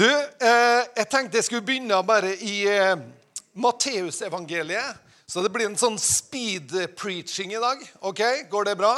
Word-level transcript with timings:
Du, 0.00 0.06
eh, 0.08 0.82
jeg 0.96 1.08
tenkte 1.12 1.36
jeg 1.36 1.44
skulle 1.44 1.66
begynne 1.66 1.98
bare 2.08 2.30
i 2.40 2.62
eh, 2.72 2.94
Matteusevangeliet. 3.60 4.96
Så 5.28 5.42
det 5.44 5.50
blir 5.52 5.66
en 5.68 5.76
sånn 5.76 5.98
speed-preaching 6.00 7.50
i 7.52 7.58
dag. 7.60 7.82
Ok, 8.08 8.22
Går 8.48 8.70
det 8.70 8.78
bra? 8.80 8.94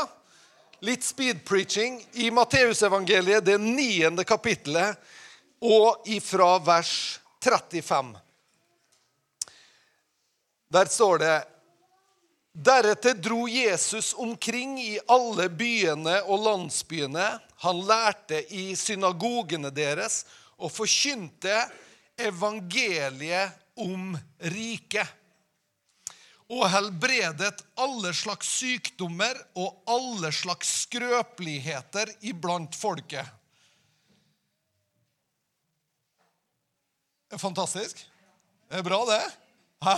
Litt 0.86 1.02
speed-preaching 1.02 1.96
i 2.22 2.28
Matteusevangeliet, 2.30 3.42
det 3.42 3.56
niende 3.58 4.22
kapittelet, 4.22 4.94
og 5.58 6.06
ifra 6.06 6.52
vers 6.62 6.92
35. 7.42 8.12
Der 10.70 10.92
står 10.92 11.18
det 11.24 11.34
Deretter 12.52 13.18
dro 13.18 13.48
Jesus 13.50 14.12
omkring 14.14 14.78
i 14.78 15.00
alle 15.10 15.48
byene 15.50 16.20
og 16.28 16.46
landsbyene. 16.46 17.26
Han 17.66 17.82
lærte 17.90 18.44
i 18.54 18.68
synagogene 18.78 19.74
deres 19.74 20.20
og 20.62 20.70
forkynte 20.72 21.56
evangeliet 22.20 23.58
om 23.82 24.14
riket. 24.52 25.18
Og 26.52 26.66
helbredet 26.68 27.62
alle 27.80 28.12
slags 28.14 28.50
sykdommer 28.58 29.38
og 29.56 29.84
alle 29.88 30.32
slags 30.36 30.70
skrøpeligheter 30.84 32.12
iblant 32.28 32.76
folket. 32.76 33.24
Fantastisk. 37.40 38.02
Det 38.68 38.82
er 38.82 38.84
bra, 38.84 38.98
det. 39.08 39.22
Hæ? 39.84 39.96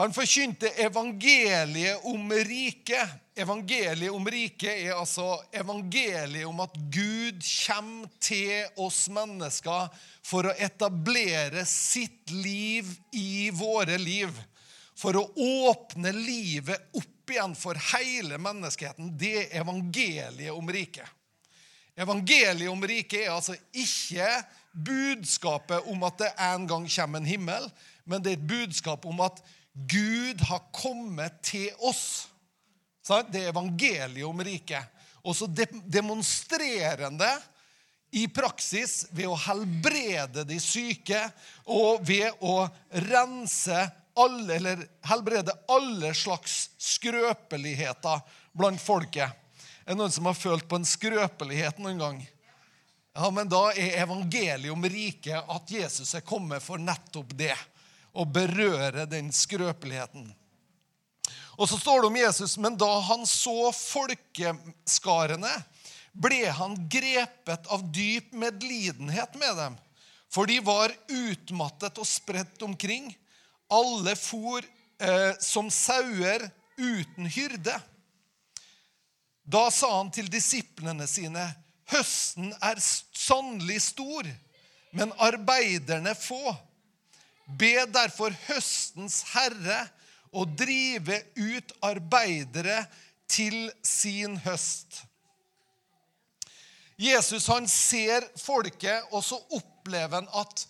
Han 0.00 0.12
forkynte 0.12 0.68
evangeliet 0.68 2.04
om 2.04 2.32
riket. 2.32 3.08
Evangeliet 3.36 4.12
om 4.12 4.24
riket 4.28 4.86
er 4.86 4.94
altså 4.96 5.42
evangeliet 5.52 6.46
om 6.48 6.62
at 6.64 6.76
Gud 6.92 7.44
kommer 7.66 8.08
til 8.20 8.80
oss 8.80 9.04
mennesker 9.12 9.92
for 10.24 10.48
å 10.48 10.56
etablere 10.56 11.66
sitt 11.68 12.32
liv 12.32 12.88
i 13.12 13.50
våre 13.52 14.00
liv. 14.00 14.32
For 14.96 15.18
å 15.18 15.26
åpne 15.68 16.12
livet 16.16 16.88
opp 16.96 17.32
igjen 17.32 17.54
for 17.56 17.76
hele 17.92 18.40
menneskeheten. 18.40 19.12
Det 19.18 19.36
er 19.42 19.56
evangeliet 19.60 20.56
om 20.56 20.72
riket. 20.72 21.08
Evangeliet 22.00 22.72
om 22.72 22.84
riket 22.88 23.26
er 23.26 23.34
altså 23.34 23.56
ikke 23.76 24.28
budskapet 24.72 25.88
om 25.92 26.04
at 26.08 26.22
det 26.22 26.30
en 26.40 26.64
gang 26.68 26.86
kommer 26.88 27.20
en 27.20 27.28
himmel, 27.28 27.66
men 28.08 28.24
det 28.24 28.32
er 28.32 28.40
et 28.40 28.48
budskap 28.48 29.04
om 29.06 29.20
at 29.20 29.42
Gud 29.72 30.40
har 30.40 30.66
kommet 30.72 31.40
til 31.42 31.70
oss. 31.78 32.28
Det 33.02 33.40
er 33.40 33.52
evangeliet 33.52 34.26
om 34.28 34.44
riket. 34.44 34.84
Og 35.22 35.36
så 35.36 35.46
demonstrerende 35.48 37.30
i 38.12 38.26
praksis 38.28 39.06
ved 39.14 39.30
å 39.30 39.38
helbrede 39.46 40.44
de 40.44 40.58
syke 40.60 41.22
og 41.64 42.02
ved 42.04 42.44
å 42.44 42.66
rense 43.08 43.78
alle, 44.12 44.58
eller 44.58 44.82
helbrede 45.08 45.54
alle 45.72 46.12
slags 46.14 46.66
skrøpeligheter 46.76 48.20
blant 48.52 48.82
folket. 48.82 49.32
Er 49.82 49.94
det 49.94 49.98
noen 49.98 50.12
som 50.14 50.28
har 50.28 50.36
følt 50.36 50.68
på 50.68 50.76
en 50.78 50.86
skrøpelighet 50.86 51.80
noen 51.82 52.02
gang? 52.02 52.20
Ja, 53.16 53.30
men 53.30 53.48
Da 53.48 53.70
er 53.72 54.02
evangeliet 54.04 54.72
om 54.72 54.84
riket 54.84 55.48
at 55.48 55.72
Jesus 55.72 56.14
er 56.16 56.24
kommet 56.24 56.64
for 56.64 56.80
nettopp 56.80 57.32
det 57.36 57.56
å 58.12 58.24
berøre 58.28 59.06
den 59.08 59.32
skrøpeligheten. 59.32 60.30
Og 61.60 61.68
så 61.68 61.78
står 61.78 62.02
det 62.02 62.08
om 62.08 62.16
Jesus, 62.16 62.56
men 62.58 62.76
da 62.80 62.90
han 63.08 63.26
så 63.28 63.72
folkeskarene, 63.76 65.52
ble 66.12 66.44
han 66.52 66.76
grepet 66.92 67.68
av 67.72 67.84
dyp 67.92 68.34
medlidenhet 68.36 69.36
med 69.40 69.56
dem. 69.56 69.76
For 70.32 70.48
de 70.48 70.58
var 70.64 70.92
utmattet 71.08 72.00
og 72.00 72.08
spredt 72.08 72.64
omkring. 72.64 73.10
Alle 73.72 74.14
for 74.16 74.60
eh, 74.60 75.32
som 75.40 75.70
sauer 75.72 76.48
uten 76.76 77.28
hyrde. 77.32 77.74
Da 79.42 79.66
sa 79.74 79.90
han 79.98 80.12
til 80.14 80.28
disiplene 80.32 81.06
sine, 81.10 81.44
høsten 81.92 82.52
er 82.62 82.80
sannelig 82.80 83.80
stor, 83.90 84.28
men 84.96 85.12
arbeiderne 85.20 86.14
få. 86.16 86.54
Be 87.58 87.74
derfor 87.90 88.34
høstens 88.46 89.22
herre 89.32 89.84
å 90.32 90.44
drive 90.48 91.18
ut 91.36 91.72
arbeidere 91.84 92.84
til 93.30 93.66
sin 93.84 94.38
høst. 94.44 95.02
Jesus 97.02 97.48
han 97.50 97.66
ser 97.68 98.24
folket, 98.38 99.08
og 99.10 99.24
så 99.26 99.38
opplever 99.56 100.20
han 100.20 100.28
at 100.38 100.64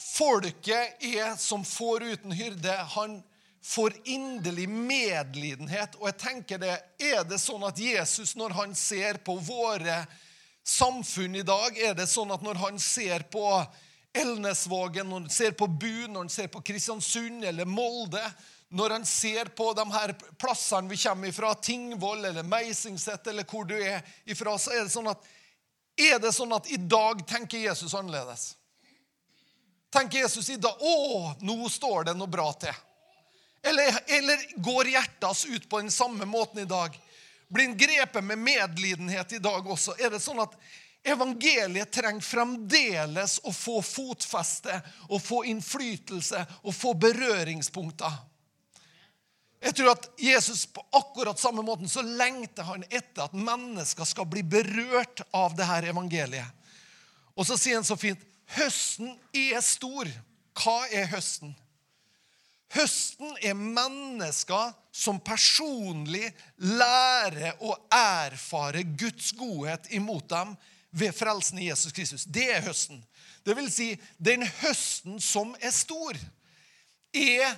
folket 0.00 1.02
er 1.04 1.36
som 1.40 1.64
får 1.64 2.04
uten 2.12 2.34
hyrde. 2.36 2.74
Han 2.96 3.20
får 3.64 3.96
inderlig 4.04 4.68
medlidenhet. 4.68 5.96
Og 6.00 6.10
jeg 6.10 6.18
tenker 6.20 6.60
det, 6.60 6.76
Er 6.98 7.24
det 7.24 7.40
sånn 7.40 7.64
at 7.64 7.78
Jesus, 7.78 8.34
når 8.36 8.56
han 8.56 8.74
ser 8.74 9.22
på 9.24 9.36
våre 9.36 10.04
samfunn 10.64 11.38
i 11.40 11.46
dag, 11.46 11.78
er 11.78 11.94
det 11.96 12.08
sånn 12.10 12.32
at 12.34 12.42
når 12.44 12.60
han 12.60 12.78
ser 12.78 13.24
på 13.32 13.46
Elnesvågen, 14.14 15.08
når 15.08 15.20
han 15.20 15.30
ser 15.30 15.52
på 15.54 15.66
Bu, 15.66 16.06
når 16.08 16.24
han 16.24 16.32
ser 16.32 16.48
på 16.50 16.62
Kristiansund 16.66 17.44
eller 17.44 17.64
Molde, 17.64 18.22
når 18.68 18.90
han 18.90 19.06
ser 19.06 19.44
på 19.44 19.72
de 19.74 19.84
her 19.92 20.12
plassene 20.38 20.90
vi 20.90 20.98
kommer 20.98 21.32
fra, 21.32 21.54
Tingvoll 21.54 22.24
eller 22.24 22.46
Meisingset 22.46 23.26
eller 23.26 23.46
hvor 23.46 23.64
du 23.66 23.76
er 23.78 24.02
ifra, 24.24 24.56
så 24.58 24.74
er 24.74 24.84
det 24.86 24.94
sånn 24.94 25.10
at 25.10 25.26
er 26.00 26.18
det 26.22 26.32
sånn 26.32 26.52
at 26.54 26.70
i 26.70 26.78
dag 26.78 27.22
tenker 27.28 27.58
Jesus 27.58 27.94
annerledes? 27.94 28.54
Tenker 29.90 30.22
Jesus 30.22 30.48
i 30.54 30.56
dag 30.56 30.78
å, 30.80 31.34
nå 31.42 31.68
står 31.68 32.08
det 32.08 32.14
noe 32.16 32.30
bra 32.30 32.46
til? 32.62 32.74
Eller, 33.62 33.98
eller 34.06 34.44
går 34.56 34.94
hjertet 34.94 35.26
hans 35.26 35.44
ut 35.44 35.66
på 35.68 35.82
den 35.82 35.90
samme 35.90 36.24
måten 36.24 36.62
i 36.62 36.68
dag? 36.68 36.94
Blir 37.50 37.68
han 37.68 37.76
grepet 37.76 38.24
med 38.24 38.38
medlidenhet 38.38 39.32
i 39.32 39.42
dag 39.42 39.66
også? 39.66 39.98
Er 39.98 40.14
det 40.14 40.22
sånn 40.22 40.40
at 40.40 40.54
Evangeliet 41.04 41.92
trenger 41.92 42.20
fremdeles 42.20 43.38
å 43.48 43.52
få 43.56 43.78
fotfeste 43.84 44.74
og 45.08 45.22
få 45.24 45.44
innflytelse 45.48 46.42
og 46.60 46.74
få 46.76 46.92
berøringspunkter. 47.00 48.18
Jeg 49.60 49.76
tror 49.76 49.92
at 49.92 50.06
Jesus 50.20 50.64
på 50.72 50.84
akkurat 50.96 51.40
samme 51.40 51.64
måten 51.64 51.88
så 51.88 52.04
lengter 52.04 52.64
han 52.68 52.84
etter 52.88 53.26
at 53.26 53.36
mennesker 53.36 54.08
skal 54.08 54.28
bli 54.28 54.44
berørt 54.44 55.20
av 55.36 55.56
det 55.56 55.68
her 55.68 55.88
evangeliet. 55.92 56.48
Og 57.36 57.48
så 57.48 57.56
sier 57.60 57.76
han 57.76 57.86
så 57.86 57.96
fint 58.00 58.20
høsten 58.56 59.12
er 59.36 59.60
stor. 59.64 60.08
Hva 60.60 60.82
er 60.92 61.08
høsten? 61.12 61.52
Høsten 62.70 63.32
er 63.42 63.56
mennesker 63.58 64.72
som 64.94 65.20
personlig 65.24 66.28
lærer 66.62 67.58
å 67.64 67.74
erfare 67.94 68.84
Guds 68.84 69.32
godhet 69.38 69.88
imot 69.96 70.28
dem 70.30 70.52
ved 70.90 71.12
frelsen 71.14 71.58
i 71.58 71.68
Jesus 71.68 71.92
Kristus. 71.92 72.24
Det 72.24 72.48
er 72.50 72.64
høsten. 72.64 73.02
Det 73.46 73.56
vil 73.56 73.70
si, 73.72 73.94
den 74.18 74.42
høsten 74.60 75.20
som 75.22 75.54
er 75.60 75.72
stor, 75.74 76.18
er 77.14 77.56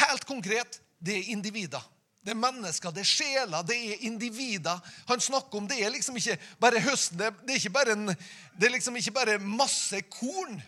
helt 0.00 0.26
konkret 0.28 0.80
det 1.04 1.18
er 1.18 1.32
individer. 1.34 1.90
Det 2.24 2.32
er 2.32 2.40
mennesker, 2.40 2.90
det 2.90 3.02
er 3.02 3.08
sjeler, 3.08 3.64
det 3.68 3.76
er 3.76 4.06
individer. 4.08 4.80
Han 5.08 5.20
snakker 5.20 5.60
om 5.60 5.66
det 5.68 5.82
er 5.84 5.92
liksom 5.92 6.16
ikke 6.16 6.38
bare 6.60 6.80
høsten, 6.80 7.18
det 7.20 7.26
er, 7.28 7.58
ikke 7.58 7.74
bare, 7.74 7.92
en, 7.92 8.06
det 8.56 8.68
er 8.68 8.72
liksom 8.72 8.96
ikke 8.96 9.12
bare 9.12 9.38
masse 9.38 10.00
korn. 10.08 10.62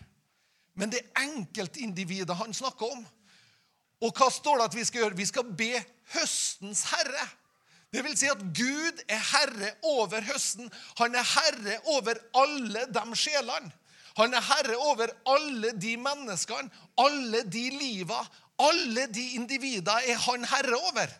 Men 0.77 0.93
det 0.93 1.01
er 1.01 1.23
enkeltindivider 1.23 2.37
han 2.37 2.53
snakker 2.53 2.91
om. 2.93 3.01
Og 4.05 4.13
hva 4.13 4.29
står 4.29 4.59
det 4.59 4.67
at 4.69 4.77
vi 4.77 4.85
skal 4.85 5.01
gjøre? 5.01 5.17
Vi 5.17 5.25
skal 5.25 5.53
be 5.57 5.71
høstens 6.13 6.83
herre. 6.91 7.25
Det 7.93 8.03
vil 8.03 8.17
si 8.19 8.27
at 8.29 8.41
Gud 8.55 9.03
er 9.07 9.21
herre 9.31 9.71
over 9.87 10.21
høsten. 10.27 10.67
Han 10.99 11.15
er 11.15 11.27
herre 11.27 11.77
over 11.95 12.19
alle 12.35 12.85
de 12.91 13.05
sjelene. 13.15 13.71
Han 14.17 14.33
er 14.33 14.41
herre 14.41 14.75
over 14.81 15.11
alle 15.29 15.71
de 15.77 15.93
menneskene, 16.01 16.71
alle 16.97 17.43
de 17.45 17.67
liva, 17.69 18.23
alle 18.57 19.05
de 19.13 19.27
individer 19.37 20.09
er 20.09 20.17
han 20.23 20.45
herre 20.49 20.79
over. 20.89 21.11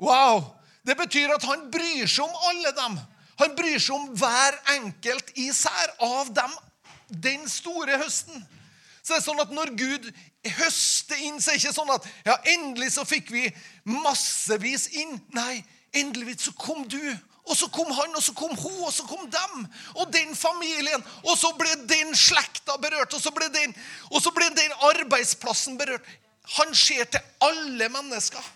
Wow! 0.00 0.40
Det 0.86 0.96
betyr 0.96 1.34
at 1.34 1.44
han 1.44 1.66
bryr 1.72 2.06
seg 2.08 2.24
om 2.24 2.48
alle 2.50 2.72
dem. 2.76 2.96
Han 3.42 3.56
bryr 3.58 3.78
seg 3.82 3.96
om 3.98 4.08
hver 4.16 4.56
enkelt 4.76 5.32
især 5.36 5.92
av 6.04 6.30
dem 6.34 6.52
den 7.08 7.44
store 7.50 7.98
høsten. 8.00 8.46
Så 9.06 9.14
det 9.14 9.20
er 9.20 9.26
sånn 9.28 9.42
at 9.44 9.54
Når 9.54 9.70
Gud 9.78 10.10
høster 10.58 11.20
inn, 11.22 11.38
så 11.38 11.52
er 11.52 11.56
det 11.56 11.62
ikke 11.62 11.76
sånn 11.76 11.94
at 11.94 12.06
ja, 12.26 12.34
endelig 12.56 12.90
så 12.96 13.04
fikk 13.06 13.30
vi 13.30 13.44
massevis 13.86 14.88
inn. 14.98 15.14
Nei, 15.36 15.60
endelig 15.94 16.40
så 16.42 16.54
kom 16.58 16.82
du. 16.90 17.00
Og 17.46 17.54
så 17.54 17.68
kom 17.70 17.86
han, 17.94 18.14
og 18.18 18.22
så 18.22 18.34
kom 18.34 18.56
hun, 18.58 18.80
og 18.82 18.90
så 18.90 19.06
kom 19.06 19.28
dem. 19.30 19.66
Og 19.94 20.10
den 20.10 20.34
familien. 20.34 21.04
Og 21.22 21.38
så 21.38 21.52
ble 21.58 21.76
den 21.86 22.10
slekta 22.18 22.74
berørt, 22.82 23.14
og 23.14 23.22
så 23.22 23.30
ble 23.34 23.46
den, 23.54 23.74
og 24.10 24.18
så 24.24 24.32
ble 24.34 24.48
den 24.58 24.74
arbeidsplassen 24.90 25.78
berørt. 25.78 26.06
Han 26.56 26.74
ser 26.74 27.06
til 27.10 27.22
alle 27.46 27.86
mennesker. 27.94 28.50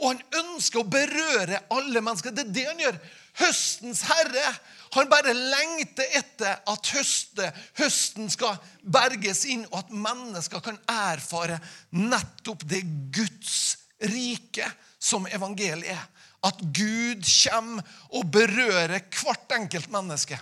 Og 0.00 0.14
han 0.14 0.24
ønsker 0.40 0.80
å 0.80 0.88
berøre 0.88 1.60
alle 1.72 2.00
mennesker. 2.00 2.32
Det 2.32 2.46
er 2.46 2.56
det 2.56 2.66
han 2.70 2.82
gjør. 2.86 2.98
Høstens 3.44 4.02
herre 4.08 4.48
Han 4.96 5.10
bare 5.12 5.34
lengter 5.36 6.08
etter 6.16 6.62
at 6.72 6.90
høste, 6.96 7.50
høsten 7.76 8.30
skal 8.32 8.56
berges 8.80 9.44
inn, 9.44 9.66
og 9.68 9.82
at 9.82 9.92
mennesker 9.92 10.62
kan 10.64 10.78
erfare 10.88 11.58
nettopp 11.92 12.64
det 12.70 12.80
Guds 13.12 13.76
rike 14.08 14.68
som 14.98 15.28
evangeliet 15.28 15.92
er. 15.92 16.04
At 16.46 16.60
Gud 16.60 17.24
kommer 17.26 17.96
og 18.14 18.30
berører 18.32 19.02
hvert 19.20 19.56
enkelt 19.56 19.90
menneske. 19.92 20.38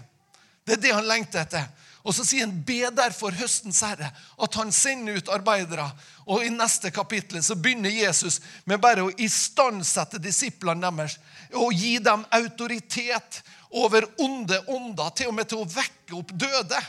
Det 0.64 0.78
er 0.78 0.84
det 0.84 0.94
han 0.96 1.08
lengter 1.08 1.44
etter. 1.44 1.66
Og 2.04 2.12
så 2.12 2.24
sier 2.26 2.44
han, 2.44 2.58
be 2.68 2.82
derfor 2.92 3.32
høstens 3.32 3.80
herre 3.84 4.10
at 4.12 4.56
han 4.60 4.72
sender 4.76 5.16
ut 5.16 5.30
arbeidere. 5.32 5.86
Og 6.28 6.44
i 6.44 6.52
neste 6.52 6.92
kapittel 6.92 7.40
så 7.44 7.56
begynner 7.56 7.92
Jesus 7.92 8.42
med 8.68 8.82
bare 8.82 9.06
å 9.06 9.12
istandsette 9.24 10.20
disiplene 10.20 10.84
deres. 10.84 11.16
Og 11.56 11.72
gi 11.72 11.96
dem 12.04 12.26
autoritet 12.36 13.40
over 13.74 14.06
onde 14.22 14.60
ånder, 14.70 15.10
til 15.18 15.32
og 15.32 15.36
med 15.38 15.48
til 15.50 15.62
å 15.62 15.68
vekke 15.68 16.16
opp 16.18 16.30
døde. 16.30 16.80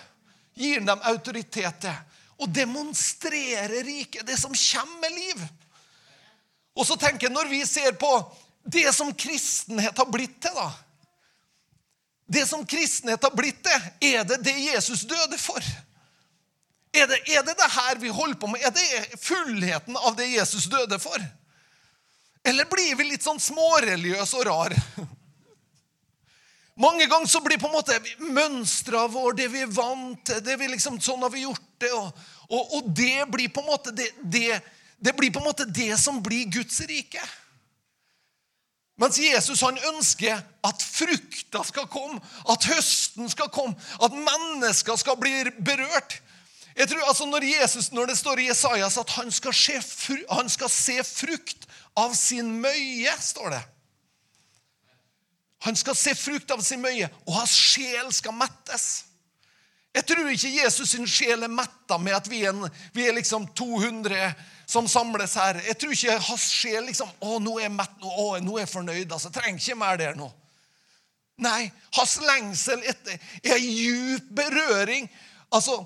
Gir 0.56 0.86
dem 0.86 1.02
autoritet 1.10 1.82
til. 1.84 2.02
Og 2.44 2.52
demonstrere 2.52 3.82
riket, 3.88 4.26
det 4.28 4.38
som 4.38 4.54
kommer 4.54 5.06
med 5.06 5.16
liv. 5.18 5.46
Og 6.76 6.86
så 6.88 6.98
tenker 7.00 7.28
jeg, 7.28 7.36
når 7.36 7.50
vi 7.50 7.62
ser 7.68 7.96
på 8.00 8.12
det 8.66 8.90
som 8.96 9.14
kristenhet 9.16 9.98
har 9.98 10.10
blitt 10.12 10.40
til, 10.44 10.56
da 10.58 10.72
det 12.26 12.46
som 12.46 12.66
kristenhet 12.66 13.24
har 13.24 13.34
blitt 13.36 13.62
til, 13.64 13.90
er 14.02 14.24
det 14.26 14.40
det 14.46 14.58
Jesus 14.58 15.06
døde 15.06 15.38
for? 15.38 15.62
Er 16.96 17.08
det, 17.08 17.20
er 17.30 17.44
det 17.46 17.54
det 17.60 17.72
her 17.76 18.00
vi 18.02 18.10
holder 18.10 18.40
på 18.40 18.50
med? 18.50 18.64
Er 18.66 18.74
det 18.74 19.20
fullheten 19.22 19.98
av 19.98 20.16
det 20.18 20.32
Jesus 20.32 20.66
døde 20.72 21.00
for? 21.00 21.22
Eller 22.46 22.66
blir 22.70 22.96
vi 22.98 23.10
litt 23.12 23.26
sånn 23.26 23.42
småreligiøse 23.42 24.42
og 24.42 24.48
rar? 24.48 24.78
Mange 26.76 27.06
ganger 27.08 27.28
så 27.32 27.40
blir 27.42 27.58
på 27.58 27.70
en 27.70 27.78
måte 27.78 27.96
mønstra 28.20 29.06
vår, 29.08 29.38
det 29.38 29.48
vi 29.54 29.62
er 29.64 29.72
vant 29.72 30.20
til, 30.28 30.42
det 30.44 30.58
vi 30.60 30.68
liksom, 30.74 31.00
sånn 31.00 31.24
har 31.24 31.32
vi 31.32 31.46
gjort 31.46 31.70
det, 31.80 31.92
og, 31.96 32.26
og, 32.50 32.74
og 32.76 32.90
det 32.92 33.24
blir 33.32 33.48
på 33.54 33.64
en 33.64 33.70
måte 33.70 33.94
det, 33.96 34.10
det, 34.20 34.60
det 35.00 35.14
blir 35.16 35.32
på 35.32 35.40
en 35.40 35.48
måte 35.48 35.68
det 35.70 35.94
som 36.02 36.20
blir 36.24 36.50
Guds 36.52 36.82
rike. 36.90 37.24
Mens 39.00 39.20
Jesus 39.20 39.64
han 39.64 39.80
ønsker 39.92 40.40
at 40.64 40.84
frukta 40.84 41.64
skal 41.68 41.88
komme, 41.92 42.20
at 42.52 42.68
høsten 42.68 43.32
skal 43.32 43.50
komme, 43.52 43.76
at 44.04 44.16
mennesker 44.16 45.00
skal 45.00 45.20
bli 45.20 45.46
berørt. 45.60 46.20
Jeg 46.76 46.90
tror 46.92 47.08
altså 47.08 47.26
Når 47.26 47.44
Jesus, 47.48 47.92
når 47.92 48.12
det 48.12 48.18
står 48.18 48.40
i 48.40 48.50
Jesajas 48.50 48.98
at 49.00 49.10
han 49.16 49.32
skal, 49.32 49.54
se, 49.54 49.80
han 50.28 50.50
skal 50.52 50.70
se 50.70 50.98
frukt 51.08 51.68
av 51.96 52.16
sin 52.20 52.52
møye, 52.60 53.16
står 53.22 53.56
det. 53.56 53.64
Han 55.66 55.76
skal 55.76 55.98
se 55.98 56.14
frukt 56.18 56.52
av 56.54 56.62
sin 56.64 56.82
møye, 56.84 57.10
og 57.26 57.40
hans 57.40 57.54
sjel 57.58 58.12
skal 58.14 58.36
mettes. 58.38 59.06
Jeg 59.96 60.06
tror 60.10 60.28
ikke 60.30 60.52
Jesus 60.52 60.92
sin 60.92 61.08
sjel 61.08 61.46
er 61.48 61.52
metta 61.52 61.98
med 62.02 62.18
at 62.18 62.28
vi 62.28 62.42
er, 62.44 62.52
en, 62.52 62.68
vi 62.94 63.06
er 63.08 63.16
liksom 63.16 63.48
200 63.56 64.34
som 64.68 64.90
samles 64.92 65.38
her. 65.40 65.62
Jeg 65.64 65.78
tror 65.80 65.94
ikke 65.96 66.18
hans 66.28 66.48
sjel 66.52 66.90
liksom 66.90 67.12
Å, 67.24 67.38
nå 67.40 67.54
er 67.60 67.68
jeg 67.68 67.76
mett, 67.78 68.02
å, 68.04 68.34
nå 68.44 68.58
er 68.58 68.66
jeg 68.66 68.74
fornøyd. 68.74 69.08
altså, 69.08 69.32
Trenger 69.32 69.62
ikke 69.62 69.78
mer 69.80 70.02
der 70.02 70.18
nå. 70.20 70.28
Nei, 71.46 71.70
hans 71.98 72.16
lengsel 72.24 72.84
etter 72.88 73.20
er 73.44 73.60
djup 73.60 74.30
berøring 74.36 75.08
altså 75.52 75.82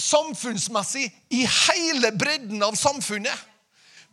samfunnsmessig 0.00 1.04
i 1.36 1.42
hele 1.44 2.12
bredden 2.16 2.62
av 2.64 2.76
samfunnet. 2.80 3.36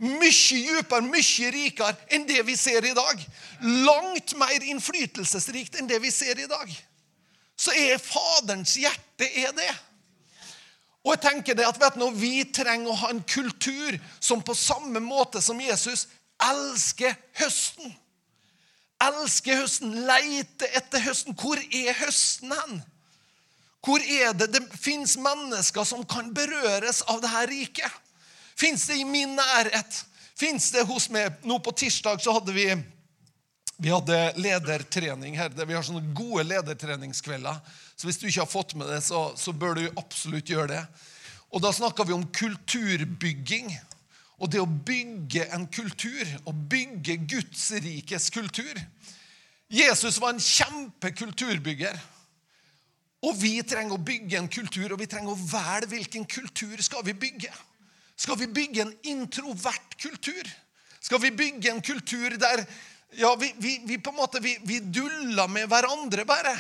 Mye 0.03 0.31
dypere, 0.31 1.05
mye 1.07 1.51
rikere 1.53 1.95
enn 2.11 2.25
det 2.27 2.41
vi 2.44 2.57
ser 2.59 2.83
i 2.83 2.95
dag. 2.95 3.21
Langt 3.61 4.35
mer 4.39 4.65
innflytelsesrikt 4.67 5.79
enn 5.79 5.88
det 5.88 6.01
vi 6.03 6.11
ser 6.11 6.39
i 6.44 6.50
dag. 6.50 6.71
Så 7.55 7.71
er 7.77 8.01
Faderens 8.01 8.75
hjerte 8.75 9.29
er 9.39 9.53
det. 9.55 9.71
Og 11.03 11.13
jeg 11.13 11.23
tenker 11.23 11.55
det 11.55 11.67
at 11.67 11.79
vet 11.79 12.00
du, 12.00 12.05
Vi 12.15 12.44
trenger 12.55 12.91
å 12.91 13.00
ha 13.03 13.09
en 13.11 13.23
kultur 13.23 14.00
som 14.19 14.44
på 14.44 14.55
samme 14.55 15.00
måte 15.03 15.41
som 15.41 15.59
Jesus 15.61 16.07
elsker 16.44 17.15
høsten. 17.39 17.94
Elsker 19.03 19.59
høsten, 19.59 19.94
leiter 20.07 20.71
etter 20.79 21.03
høsten. 21.03 21.35
Hvor 21.35 21.59
er 21.59 21.95
høsten 22.00 22.51
hen? 22.55 22.81
Hvor 23.83 24.00
er 24.00 24.31
det 24.35 24.47
det 24.53 24.63
fins 24.79 25.17
mennesker 25.19 25.83
som 25.83 26.05
kan 26.07 26.31
berøres 26.35 27.01
av 27.11 27.19
dette 27.23 27.45
riket? 27.51 28.00
Fins 28.55 28.88
det 28.89 29.00
i 29.01 29.05
min 29.07 29.35
nærhet? 29.38 30.03
Fins 30.38 30.71
det 30.73 30.85
hos 30.89 31.09
meg? 31.13 31.39
Nå 31.47 31.59
på 31.63 31.73
tirsdag 31.83 32.21
så 32.23 32.35
hadde 32.35 32.55
vi 32.55 32.67
vi 33.83 33.89
hadde 33.89 34.17
ledertrening 34.38 35.33
her. 35.35 35.50
Vi 35.50 35.73
har 35.73 35.83
sånne 35.83 36.13
gode 36.15 36.45
ledertreningskvelder. 36.45 37.57
Så 37.97 38.07
hvis 38.07 38.19
du 38.21 38.27
ikke 38.29 38.44
har 38.45 38.51
fått 38.51 38.75
med 38.79 38.88
det, 38.88 39.01
så, 39.03 39.31
så 39.35 39.51
bør 39.51 39.79
du 39.79 39.88
absolutt 40.00 40.51
gjøre 40.51 40.69
det. 40.75 40.83
Og 41.53 41.61
Da 41.61 41.73
snakka 41.73 42.05
vi 42.07 42.15
om 42.15 42.27
kulturbygging. 42.31 43.73
Og 44.39 44.51
det 44.53 44.61
å 44.61 44.69
bygge 44.69 45.47
en 45.55 45.67
kultur, 45.71 46.23
å 46.50 46.53
bygge 46.53 47.17
Guds 47.29 47.65
rikes 47.83 48.29
kultur. 48.33 48.79
Jesus 49.73 50.19
var 50.21 50.33
en 50.33 50.41
kjempekulturbygger. 50.41 52.00
Og 53.23 53.38
vi 53.39 53.55
trenger 53.65 53.95
å 53.95 54.03
bygge 54.03 54.38
en 54.38 54.50
kultur, 54.51 54.91
og 54.91 55.00
vi 55.00 55.07
trenger 55.09 55.31
å 55.31 55.44
velge 55.47 55.91
hvilken 55.94 56.25
kultur 56.29 56.81
skal 56.83 57.05
vi 57.07 57.15
bygge. 57.15 57.51
Skal 58.15 58.38
vi 58.39 58.48
bygge 58.48 58.81
en 58.81 58.94
introvert 59.01 59.98
kultur? 59.98 60.50
Skal 61.00 61.21
vi 61.21 61.31
bygge 61.31 61.71
en 61.71 61.81
kultur 61.81 62.38
der 62.39 62.65
ja, 63.15 63.36
vi, 63.36 63.54
vi, 63.57 63.81
vi 63.86 63.98
på 63.98 64.10
en 64.10 64.15
måte, 64.15 64.39
vi, 64.42 64.57
vi 64.65 64.80
duller 64.80 65.48
med 65.48 65.68
hverandre 65.69 66.25
bare? 66.25 66.54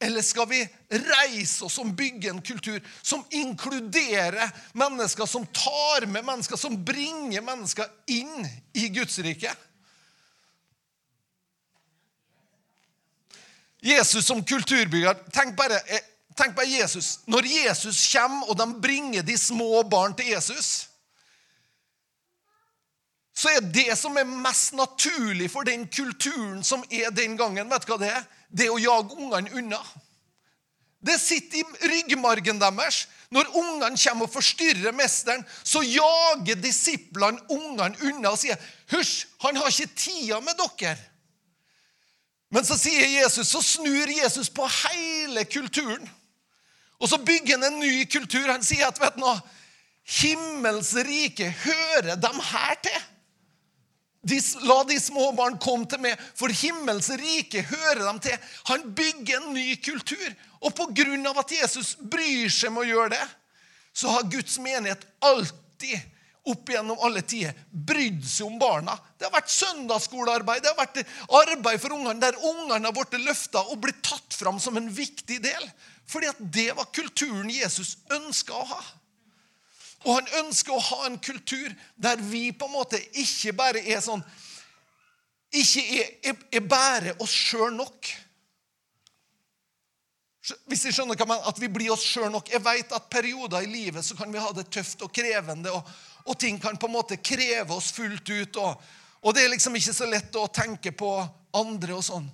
Eller 0.00 0.22
skal 0.24 0.48
vi 0.48 0.60
reise 0.88 1.66
oss 1.66 1.76
og 1.82 1.90
bygge 1.96 2.30
en 2.30 2.40
kultur 2.42 2.78
som 3.02 3.24
inkluderer 3.36 4.48
mennesker, 4.72 5.28
som 5.28 5.44
tar 5.52 6.06
med 6.08 6.24
mennesker, 6.24 6.56
som 6.56 6.78
bringer 6.84 7.44
mennesker 7.44 7.90
inn 8.08 8.46
i 8.72 8.88
Guds 8.94 9.18
rike? 9.20 9.52
Jesus 13.80 14.26
som 14.28 14.40
kulturbygger 14.44 15.20
tenk 15.32 15.56
bare, 15.56 15.80
eh, 15.88 16.09
tenk 16.40 16.56
på 16.56 16.66
Jesus. 16.66 17.18
Når 17.30 17.46
Jesus 17.46 18.02
kommer, 18.12 18.48
og 18.50 18.58
de 18.58 18.68
bringer 18.82 19.26
de 19.26 19.36
små 19.38 19.82
barn 19.82 20.16
til 20.16 20.32
Jesus 20.32 20.86
så 23.40 23.48
er 23.56 23.62
det 23.72 23.94
som 23.96 24.18
er 24.20 24.28
mest 24.28 24.74
naturlig 24.76 25.46
for 25.48 25.64
den 25.64 25.86
kulturen 25.88 26.58
som 26.66 26.82
er 26.92 27.08
den 27.14 27.38
gangen, 27.40 27.70
vet 27.70 27.86
du 27.86 27.92
hva 27.94 27.96
det 28.02 28.10
er? 28.12 28.26
det 28.50 28.66
er 28.66 28.74
å 28.74 28.82
jage 28.82 29.16
ungene 29.16 29.52
unna. 29.56 29.78
Det 31.00 31.16
sitter 31.16 31.62
i 31.62 31.88
ryggmargen 31.88 32.58
deres. 32.60 33.06
Når 33.32 33.52
ungene 33.56 33.96
kommer 33.96 34.26
og 34.26 34.34
forstyrrer 34.34 34.92
mesteren, 34.92 35.44
så 35.62 35.80
jager 35.86 36.58
disiplene 36.60 37.40
ungene 37.48 37.94
unna 38.10 38.34
og 38.34 38.40
sier, 38.42 38.58
'Hysj, 38.90 39.26
han 39.46 39.56
har 39.56 39.70
ikke 39.70 39.94
tida 39.96 40.40
med 40.40 40.58
dere.' 40.58 40.98
Men 42.50 42.66
så 42.66 42.76
sier 42.76 43.06
Jesus, 43.06 43.48
så 43.48 43.62
snur 43.62 44.10
Jesus 44.10 44.50
på 44.50 44.66
hele 44.66 45.44
kulturen. 45.44 46.10
Og 47.00 47.08
så 47.08 47.18
bygger 47.18 47.56
han 47.56 47.66
en 47.70 47.80
ny 47.80 48.04
kultur. 48.10 48.50
Han 48.50 48.64
sier 48.64 48.88
at 48.88 49.00
vet 49.00 49.16
du 49.16 49.24
noe, 49.24 49.38
himmels 50.20 50.92
rike 51.06 51.48
hører 51.64 52.16
dem 52.20 52.38
her 52.50 52.76
til. 52.84 53.00
De, 54.20 54.36
la 54.68 54.82
de 54.84 54.98
små 55.00 55.30
barn 55.32 55.56
komme 55.62 55.88
til 55.88 56.02
meg, 56.04 56.20
for 56.36 56.52
himmels 56.52 57.08
rike 57.16 57.62
hører 57.70 58.02
dem 58.04 58.20
til. 58.20 58.36
Han 58.68 58.90
bygger 58.96 59.40
en 59.40 59.54
ny 59.56 59.74
kultur. 59.80 60.28
Og 60.60 60.74
pga. 60.76 61.32
at 61.40 61.52
Jesus 61.56 61.96
bryr 61.96 62.52
seg 62.52 62.74
med 62.74 62.84
å 62.84 62.90
gjøre 62.90 63.14
det, 63.16 63.26
så 63.96 64.12
har 64.12 64.28
Guds 64.30 64.58
menighet 64.60 65.06
alltid 65.24 65.96
opp 66.50 66.68
gjennom 66.72 67.00
alle 67.04 67.22
tider 67.24 67.56
brydd 67.70 68.24
seg 68.28 68.48
om 68.48 68.58
barna. 68.60 68.96
Det 69.16 69.26
har 69.26 69.34
vært 69.34 69.52
søndagsskolearbeid, 69.52 70.62
det 70.64 70.72
har 70.72 70.78
vært 70.78 71.00
arbeid 71.40 71.80
for 71.80 71.96
ungene 71.96 72.20
der 72.22 72.36
ungene 72.36 72.88
har 72.88 72.96
blitt 72.96 73.24
løfta 73.24 73.64
og 73.68 73.80
blitt 73.84 74.02
tatt 74.04 74.36
fram 74.36 74.60
som 74.60 74.76
en 74.80 74.88
viktig 74.92 75.40
del. 75.44 75.66
Fordi 76.08 76.30
at 76.30 76.40
det 76.54 76.70
var 76.76 76.88
kulturen 76.94 77.50
Jesus 77.50 77.96
ønska 78.12 78.56
å 78.56 78.68
ha. 78.72 78.80
Og 80.06 80.16
han 80.16 80.30
ønsker 80.44 80.72
å 80.72 80.84
ha 80.84 81.02
en 81.06 81.18
kultur 81.20 81.68
der 82.00 82.20
vi 82.24 82.48
på 82.56 82.68
en 82.68 82.76
måte 82.78 83.00
ikke 83.20 83.52
bare 83.56 83.82
er 83.84 84.00
sånn 84.04 84.22
Ikke 85.52 85.82
er, 85.82 86.10
er, 86.30 86.42
er 86.56 86.62
bare 86.64 87.16
oss 87.20 87.34
sjøl 87.34 87.74
nok. 87.74 88.08
Hvis 90.70 90.86
jeg 90.86 90.96
skjønner 90.96 91.18
hva 91.18 91.26
man, 91.28 91.42
At 91.50 91.58
vi 91.60 91.68
blir 91.72 91.92
oss 91.92 92.06
sjøl 92.06 92.30
nok. 92.32 92.48
Jeg 92.52 92.64
vet 92.64 92.94
at 92.96 93.10
perioder 93.12 93.66
i 93.66 93.70
livet 93.70 94.06
så 94.06 94.16
kan 94.18 94.32
vi 94.32 94.40
ha 94.40 94.52
det 94.56 94.70
tøft 94.72 95.02
og 95.04 95.12
krevende, 95.14 95.72
og, 95.74 95.84
og 96.24 96.38
ting 96.40 96.58
kan 96.62 96.78
på 96.80 96.88
en 96.88 96.96
måte 96.96 97.20
kreve 97.20 97.76
oss 97.76 97.90
fullt 97.92 98.30
ut. 98.30 98.60
Og, 98.62 98.88
og, 99.20 99.34
det 99.34 99.44
er 99.44 99.52
liksom 99.52 99.76
ikke 99.76 99.96
så 99.96 100.08
lett 100.08 100.38
å 100.38 100.48
tenke 100.54 100.94
på 100.96 101.12
andre 101.60 101.98
og 101.98 102.06
sånn. 102.06 102.30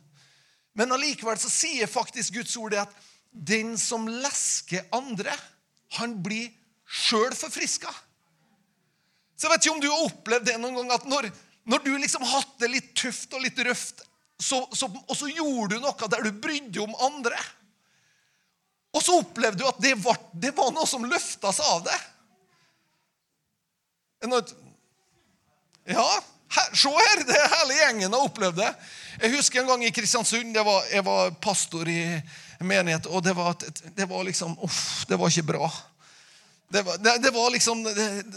Men 0.77 0.93
allikevel 0.93 1.39
så 1.41 1.51
sier 1.51 1.89
faktisk 1.89 2.37
Guds 2.37 2.55
ord 2.61 2.77
det 2.77 2.85
at 2.85 2.97
den 3.31 3.75
som 3.79 4.09
lesker 4.09 4.87
andre, 4.97 5.35
han 5.99 6.17
blir 6.25 6.51
sjøl 6.87 7.35
forfriska. 7.37 7.91
Så 9.37 9.47
jeg 9.47 9.53
vet 9.53 9.67
ikke 9.67 9.75
om 9.75 9.83
du 9.83 9.91
har 9.91 10.07
opplevd 10.07 10.49
det 10.49 10.57
noen 10.61 10.79
gang, 10.81 10.93
at 10.97 11.09
når, 11.09 11.29
når 11.69 11.85
du 11.85 11.93
liksom 11.99 12.25
hatt 12.27 12.55
det 12.63 12.71
litt 12.73 12.93
tøft 12.97 13.35
og 13.37 13.45
litt 13.45 13.59
røft 13.67 14.05
så, 14.39 14.69
så, 14.73 14.89
og 15.09 15.17
så 15.17 15.31
gjorde 15.33 15.77
du 15.77 15.81
noe 15.81 16.09
der 16.13 16.27
du 16.27 16.41
brydde 16.45 16.83
om 16.85 16.93
andre. 17.07 17.39
Og 18.97 19.03
så 19.05 19.17
opplevde 19.21 19.63
du 19.63 19.69
at 19.69 19.81
det 19.81 19.95
var, 20.01 20.19
det 20.33 20.53
var 20.57 20.73
noe 20.77 20.89
som 20.89 21.05
løfta 21.09 21.53
seg 21.57 21.69
av 21.73 21.85
det. 21.87 21.99
Ja, 25.87 26.07
her, 26.57 26.71
se 26.75 26.91
her! 26.91 27.23
Det 27.29 27.41
hele 27.53 27.77
gjengen 27.79 28.17
har 28.17 28.25
opplevd 28.27 28.61
det. 28.61 28.73
Jeg 29.21 29.37
husker 29.37 29.63
en 29.63 29.71
gang 29.71 29.85
i 29.87 29.93
Kristiansund. 29.95 30.57
Var, 30.57 30.89
jeg 30.93 31.05
var 31.07 31.33
pastor 31.43 31.89
i 31.89 32.01
menighet, 32.65 33.09
og 33.11 33.25
det 33.25 33.35
var, 33.37 33.57
det 33.97 34.07
var 34.09 34.25
liksom 34.25 34.57
Uff, 34.65 35.05
det 35.09 35.19
var 35.21 35.33
ikke 35.33 35.51
bra. 35.53 35.71
Det 36.69 36.83
var, 36.83 36.97
det, 36.99 37.19
det 37.23 37.31
var 37.31 37.51
liksom, 37.55 37.83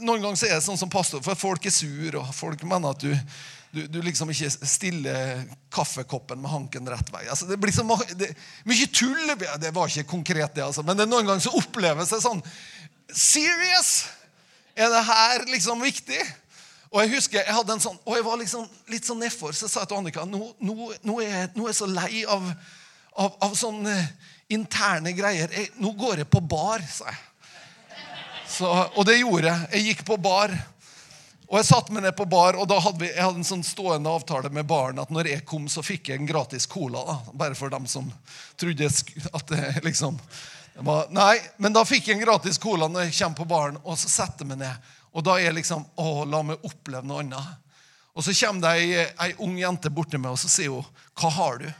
Noen 0.05 0.21
ganger 0.21 0.43
er 0.45 0.59
det 0.59 0.65
sånn 0.65 0.77
som 0.77 0.91
pastor, 0.91 1.23
for 1.25 1.39
folk 1.39 1.65
er 1.65 1.73
sur, 1.73 2.19
og 2.21 2.33
folk 2.35 2.65
mener 2.67 2.93
at 2.93 3.07
du 3.07 3.15
du, 3.71 3.83
du, 3.85 3.99
liksom 4.01 4.31
ikke 4.33 4.49
stiller 4.49 5.43
kaffekoppen 5.69 6.39
med 6.41 6.49
hanken 6.49 6.89
rett 6.89 7.11
vei. 7.13 7.27
Altså, 7.29 7.45
det 7.45 7.59
blir 7.61 7.73
så 7.73 7.83
mye 7.85 8.87
tull. 8.89 9.33
Det 9.61 9.69
var 9.75 9.91
ikke 9.91 10.09
konkret, 10.09 10.55
det, 10.55 10.63
altså. 10.65 10.81
men 10.81 10.97
det 10.97 11.05
noen 11.05 11.27
ganger 11.27 11.43
så 11.45 11.53
oppleves 11.59 12.09
det 12.09 12.23
sånn 12.23 12.41
Serious? 13.09 14.07
Er 14.77 14.89
det 14.93 15.05
her 15.05 15.45
liksom 15.49 15.81
viktig? 15.81 16.19
Og 16.89 17.01
jeg 17.03 17.13
husker 17.15 17.41
jeg 17.41 17.53
hadde 17.53 17.75
en 17.75 17.81
sånn, 17.83 17.97
og 18.05 18.17
jeg 18.17 18.25
var 18.25 18.37
liksom 18.41 18.65
litt 18.89 19.05
sånn 19.05 19.21
nedfor, 19.21 19.53
så 19.53 19.69
sa 19.69 19.83
jeg 19.83 19.91
til 19.91 19.99
Annika 19.99 20.25
nå, 20.25 20.41
nå, 20.65 20.91
nå, 21.05 21.17
er, 21.21 21.49
nå 21.53 21.65
er 21.65 21.71
jeg 21.71 21.79
så 21.81 21.89
lei 21.89 22.23
av, 22.29 22.45
av, 23.19 23.35
av 23.43 23.55
sånne 23.57 23.95
interne 24.49 25.13
greier. 25.17 25.51
Jeg, 25.53 25.73
nå 25.81 25.91
går 25.97 26.23
jeg 26.23 26.31
på 26.31 26.41
bar, 26.41 26.83
sa 26.87 27.09
jeg. 27.11 27.25
Så, 28.49 28.69
og 28.69 29.05
det 29.05 29.19
gjorde 29.19 29.51
jeg. 29.51 29.69
Jeg 29.75 29.89
gikk 29.91 30.05
på 30.07 30.17
bar. 30.21 30.53
Og 31.49 31.57
Jeg 31.57 31.65
satte 31.65 31.93
meg 31.93 32.03
ned 32.05 32.13
på 32.17 32.27
bar, 32.29 32.59
og 32.61 32.67
da 32.69 32.77
hadde 32.77 33.01
vi, 33.01 33.07
jeg 33.09 33.25
hadde 33.25 33.41
en 33.41 33.47
sånn 33.47 33.65
stående 33.65 34.11
avtale 34.13 34.51
med 34.53 34.67
baren 34.69 35.01
at 35.01 35.09
når 35.09 35.31
jeg 35.31 35.45
kom, 35.49 35.65
så 35.65 35.81
fikk 35.81 36.11
jeg 36.11 36.21
en 36.21 36.29
gratis 36.29 36.69
cola. 36.69 37.01
da, 37.07 37.15
Bare 37.41 37.57
for 37.57 37.73
dem 37.73 37.87
som 37.89 38.11
trodde 38.59 38.85
at 38.85 39.49
det 39.49 39.81
liksom 39.87 40.19
det 40.75 40.85
var, 40.85 41.09
Nei, 41.11 41.39
men 41.57 41.73
da 41.73 41.81
fikk 41.89 42.07
jeg 42.07 42.19
en 42.19 42.23
gratis 42.23 42.61
cola 42.61 42.87
når 42.87 43.07
jeg 43.07 43.17
kommer 43.17 43.41
på 43.41 43.49
baren, 43.49 43.81
og 43.81 43.97
så 43.97 44.11
setter 44.13 44.45
jeg 44.45 44.51
meg 44.51 44.61
ned. 44.61 44.93
Og 45.09 45.25
da 45.25 45.39
er 45.39 45.47
jeg 45.49 45.57
liksom 45.57 45.87
Å, 45.97 46.23
la 46.29 46.43
meg 46.45 46.69
oppleve 46.69 47.01
noe 47.09 47.25
annet. 47.25 47.65
Og 48.13 48.25
så 48.25 48.35
kommer 48.43 48.67
det 48.67 48.75
ei, 48.77 49.07
ei 49.25 49.33
ung 49.41 49.57
jente 49.57 49.89
borti 49.93 50.21
meg, 50.21 50.37
og 50.37 50.41
så 50.41 50.49
sier 50.51 50.73
hun, 50.73 50.85
'Hva 51.17 51.33
har 51.33 51.57
du?' 51.63 51.73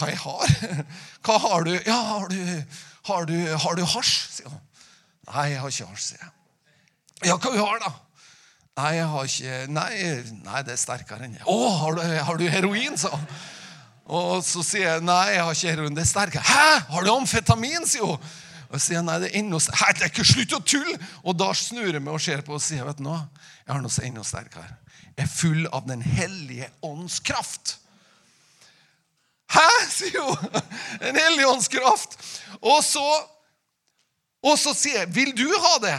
Hva 0.00 0.08
jeg 0.08 0.20
har? 0.22 0.52
Hva 1.26 1.38
har 1.44 1.66
du? 1.68 1.74
Ja, 1.84 1.98
har 2.14 2.28
du, 2.32 2.38
har 3.10 3.26
du, 3.28 3.38
har 3.64 3.76
du 3.76 3.82
hasj? 3.84 4.12
sier 4.38 4.48
hun. 4.48 4.60
Nei, 5.30 5.50
jeg 5.52 5.60
har 5.62 5.74
ikke 5.74 5.88
hasj, 5.92 6.06
sier 6.06 6.22
jeg. 6.24 6.36
Ja, 7.28 7.36
hva 7.36 7.52
du 7.52 7.60
har 7.60 7.82
da? 7.82 7.90
Nei, 8.80 8.90
jeg 8.96 9.08
har 9.12 9.26
ikke 9.28 9.56
Nei, 9.74 9.94
nei 10.46 10.60
det 10.64 10.72
er 10.72 10.80
sterkere 10.80 11.26
enn 11.26 11.34
det. 11.36 11.42
Å, 11.44 11.56
har 11.82 11.98
du, 11.98 12.04
har 12.30 12.38
du 12.40 12.46
heroin, 12.48 12.96
sa 13.00 13.12
han. 13.12 13.26
Og 14.10 14.40
så 14.42 14.62
sier 14.66 14.86
jeg 14.88 15.02
nei, 15.06 15.34
jeg 15.36 15.42
har 15.44 15.58
ikke 15.58 15.74
heroin. 15.74 15.98
Det 15.98 16.02
er 16.02 16.08
sterkere. 16.10 16.46
Hæ, 16.48 16.78
har 16.94 17.04
du 17.04 17.12
amfetamin, 17.12 17.84
sier 17.86 18.08
hun. 18.08 18.30
Og 18.70 18.82
sier 18.82 19.04
nei, 19.04 19.18
det 19.22 19.30
er 19.30 19.42
enda 19.42 19.60
sterkere. 19.62 19.98
Det 19.98 20.06
er 20.06 20.14
ikke 20.14 20.28
slutt 20.32 20.56
å 20.56 20.62
tulle! 20.72 20.96
Og 21.26 21.36
da 21.38 21.50
snur 21.58 21.90
jeg 21.90 22.02
meg 22.02 22.16
og 22.16 22.24
ser 22.24 22.42
på 22.46 22.56
og 22.56 22.64
sier 22.64 22.86
vet 22.88 22.98
du 22.98 23.04
noe, 23.06 23.20
jeg 23.66 23.74
har 23.74 23.84
noe 23.84 24.06
enda 24.08 24.24
sterkere. 24.26 24.78
Jeg 25.10 25.26
er 25.26 25.30
full 25.30 25.68
av 25.74 25.86
Den 25.90 26.02
hellige 26.06 26.70
ånds 26.86 27.20
kraft. 27.26 27.76
Hæ, 29.50 29.68
sier 29.90 30.22
hun. 30.22 30.62
En 31.00 31.16
hellige 31.16 31.48
ånds 31.48 31.68
kraft. 31.68 32.16
Og 32.60 32.84
så, 32.84 33.04
og 34.44 34.58
så 34.58 34.74
sier 34.76 35.02
jeg, 35.02 35.12
vil 35.14 35.32
du 35.36 35.48
ha 35.50 35.76
det? 35.82 35.96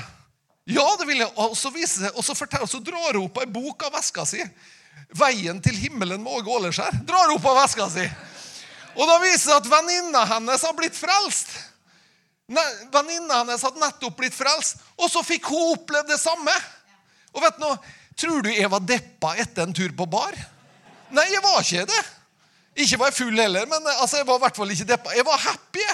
Ja, 0.71 0.85
det 0.99 1.07
vil 1.09 1.23
jeg. 1.23 1.31
Og 1.35 1.55
så, 1.57 1.71
viser 1.73 2.13
og 2.13 2.23
så, 2.25 2.35
forteller, 2.37 2.69
så 2.69 2.79
drar 2.83 3.17
hun 3.17 3.25
opp 3.25 3.41
ei 3.41 3.49
bok 3.49 3.87
av 3.87 3.97
veska 3.97 4.25
si. 4.29 4.43
'Veien 5.11 5.57
til 5.59 5.75
himmelen 5.75 6.21
med 6.23 6.31
Åge 6.39 6.51
Åleskjær'. 6.55 7.01
Drar 7.07 7.33
opp 7.33 7.45
av 7.51 7.57
veska 7.63 7.89
si. 7.91 8.05
Og 8.95 9.07
da 9.07 9.17
viser 9.23 9.51
det 9.51 9.57
at 9.59 9.69
venninna 9.71 10.23
hennes 10.29 10.63
har 10.63 10.75
blitt 10.77 10.95
frelst. 10.95 11.51
Venninna 12.91 13.41
hennes 13.41 13.63
hadde 13.63 13.79
nettopp 13.79 14.17
blitt 14.19 14.35
frelst, 14.35 14.79
og 14.99 15.11
så 15.11 15.23
fikk 15.23 15.49
hun 15.51 15.73
oppleve 15.75 16.07
det 16.11 16.19
samme. 16.19 16.55
Og 17.31 17.43
vet 17.43 17.59
du 17.59 17.65
noe? 17.65 17.77
Tror 18.19 18.43
du 18.43 18.51
jeg 18.51 18.69
var 18.71 18.83
deppa 18.83 19.35
etter 19.39 19.65
en 19.65 19.75
tur 19.75 19.91
på 19.97 20.07
bar? 20.11 20.35
Nei, 21.15 21.27
jeg 21.31 21.43
var 21.43 21.63
ikke 21.63 21.87
det. 21.89 22.01
Ikke 22.79 22.99
var 22.99 23.11
jeg 23.11 23.19
full 23.19 23.35
heller, 23.35 23.67
men 23.67 23.87
altså, 23.97 24.21
jeg 24.21 24.27
var 24.27 24.39
i 24.39 24.43
hvert 24.45 24.59
fall 24.61 24.73
ikke 24.73 24.89
deppa. 24.93 25.15
Jeg 25.15 25.27
var 25.27 25.43
happy. 25.43 25.87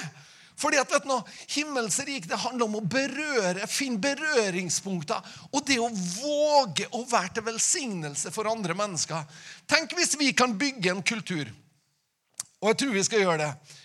Fordi 0.58 0.80
at 0.82 0.90
vet 0.90 1.06
du, 1.06 1.14
Himmels 1.54 2.00
rik 2.08 2.26
det 2.30 2.40
handler 2.42 2.66
om 2.66 2.80
å 2.80 2.86
berøre, 2.90 3.68
finne 3.70 4.02
berøringspunkter. 4.02 5.22
Og 5.54 5.62
det 5.68 5.78
å 5.82 5.90
våge 5.94 6.88
å 6.98 7.04
være 7.06 7.36
til 7.36 7.46
velsignelse 7.46 8.34
for 8.34 8.50
andre 8.50 8.74
mennesker. 8.78 9.22
Tenk 9.70 9.94
hvis 9.98 10.18
vi 10.18 10.32
kan 10.38 10.58
bygge 10.58 10.96
en 10.96 11.04
kultur, 11.06 11.52
og 12.58 12.72
jeg 12.72 12.80
tror 12.82 12.96
vi 12.96 13.06
skal 13.06 13.22
gjøre 13.22 13.44
det. 13.44 13.78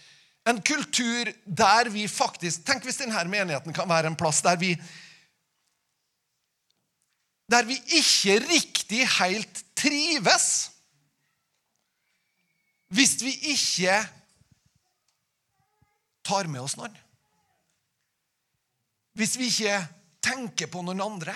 En 0.49 0.59
kultur 0.65 1.29
der 1.45 1.87
vi 1.95 2.09
faktisk 2.11 2.65
Tenk 2.67 2.83
hvis 2.83 2.97
denne 2.99 3.21
menigheten 3.31 3.71
kan 3.77 3.87
være 3.87 4.09
en 4.11 4.17
plass 4.19 4.41
der 4.43 4.57
vi 4.59 4.73
Der 7.53 7.69
vi 7.69 7.77
ikke 8.01 8.41
riktig 8.49 9.05
helt 9.21 9.61
trives. 9.79 10.72
Hvis 12.93 13.17
vi 13.25 13.33
ikke 13.55 13.97
tar 16.27 16.49
med 16.51 16.63
oss 16.63 16.77
noen. 16.77 16.95
Hvis 19.17 19.37
vi 19.41 19.49
ikke 19.49 19.79
tenker 20.25 20.71
på 20.73 20.85
noen 20.85 21.01
andre. 21.05 21.35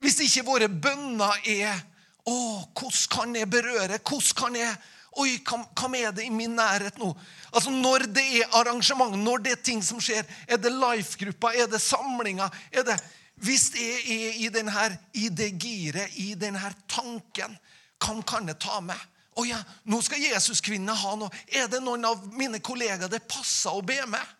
Hvis 0.00 0.20
ikke 0.24 0.46
våre 0.46 0.68
bønner 0.68 1.40
er 1.48 1.80
'Å, 2.20 2.36
hvordan 2.76 3.08
kan 3.10 3.36
jeg 3.36 3.50
berøre? 3.50 3.98
Hvordan 3.98 4.36
kan 4.36 4.56
jeg 4.56 4.76
Oi, 5.18 5.40
hva 5.42 5.88
er 5.98 6.12
det 6.14 6.24
i 6.24 6.30
min 6.30 6.52
nærhet 6.54 6.98
nå? 6.98 7.08
Altså 7.52 7.70
Når 7.70 8.06
det 8.14 8.22
er 8.40 8.52
arrangement, 8.54 9.16
når 9.18 9.38
det 9.42 9.52
er 9.52 9.62
ting 9.62 9.82
som 9.82 9.98
skjer, 9.98 10.22
er 10.46 10.56
det 10.56 10.70
life-grupper, 10.70 11.48
er 11.48 11.66
det 11.66 11.80
samlinger 11.80 12.48
er 12.70 12.82
det, 12.82 13.00
Hvis 13.34 13.72
jeg 13.74 14.04
er 14.06 14.32
i, 14.36 14.48
denne, 14.48 14.98
i 15.14 15.28
det 15.28 15.58
giret, 15.58 16.12
i 16.14 16.34
denne 16.34 16.74
tanken, 16.88 17.58
hva 17.98 18.22
kan 18.22 18.46
jeg 18.46 18.58
ta 18.60 18.80
med? 18.80 19.00
Å 19.38 19.46
ja, 19.46 19.60
nå 19.86 20.00
skal 20.02 20.22
Jesuskvinnene 20.24 20.94
ha 20.96 21.14
noe. 21.18 21.30
Er 21.46 21.68
det 21.70 21.80
noen 21.84 22.04
av 22.08 22.22
mine 22.34 22.58
kollegaer 22.64 23.10
det 23.10 23.22
passer 23.30 23.72
å 23.72 23.82
be 23.86 24.00
med? 24.10 24.36